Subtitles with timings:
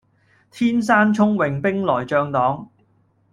[0.49, 2.69] 天生聰穎兵來將擋